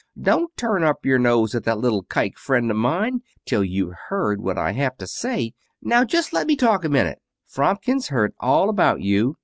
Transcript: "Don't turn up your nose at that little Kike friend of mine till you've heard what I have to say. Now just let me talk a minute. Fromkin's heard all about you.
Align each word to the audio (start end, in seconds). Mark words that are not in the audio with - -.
"Don't 0.19 0.49
turn 0.57 0.83
up 0.83 1.05
your 1.05 1.19
nose 1.19 1.53
at 1.53 1.63
that 1.65 1.77
little 1.77 2.01
Kike 2.03 2.35
friend 2.39 2.71
of 2.71 2.77
mine 2.77 3.21
till 3.45 3.63
you've 3.63 3.93
heard 4.09 4.41
what 4.41 4.57
I 4.57 4.71
have 4.71 4.97
to 4.97 5.05
say. 5.05 5.53
Now 5.79 6.03
just 6.05 6.33
let 6.33 6.47
me 6.47 6.55
talk 6.55 6.83
a 6.83 6.89
minute. 6.89 7.19
Fromkin's 7.45 8.07
heard 8.07 8.33
all 8.39 8.67
about 8.71 9.01
you. 9.01 9.37